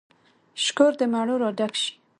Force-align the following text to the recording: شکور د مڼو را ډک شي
شکور 0.63 0.91
د 0.99 1.01
مڼو 1.13 1.35
را 1.41 1.49
ډک 1.57 1.73
شي 1.81 1.91